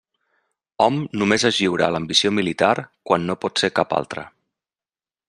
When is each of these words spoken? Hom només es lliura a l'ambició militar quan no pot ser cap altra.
Hom 0.85 0.95
només 1.23 1.45
es 1.49 1.59
lliura 1.63 1.85
a 1.89 1.93
l'ambició 1.97 2.31
militar 2.39 2.73
quan 3.11 3.29
no 3.29 3.37
pot 3.45 3.63
ser 3.65 3.71
cap 3.81 3.95
altra. 4.03 4.29